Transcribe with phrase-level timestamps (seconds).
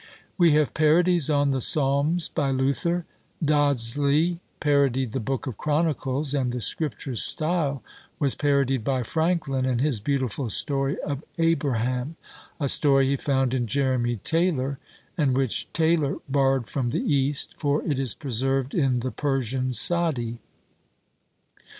[0.35, 3.05] We have parodies on the Psalms by Luther;
[3.45, 7.83] Dodsley parodied the book of Chronicles, and the scripture style
[8.17, 12.15] was parodied by Franklin in his beautiful story of Abraham;
[12.59, 14.79] a story he found in Jeremy Taylor,
[15.19, 20.39] and which Taylor borrowed from the East, for it is preserved in the Persian Sadi.